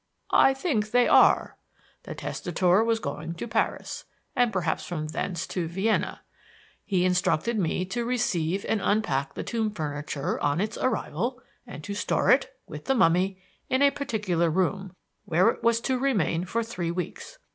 [0.33, 1.57] "I think they are.
[2.05, 6.21] The testator was going to Paris, and perhaps from thence to Vienna.
[6.83, 11.93] He instructed me to receive and unpack the tomb furniture on its arrival, and to
[11.93, 14.95] store it, with the mummy, in a particular room,
[15.25, 17.37] where it was to remain for three weeks.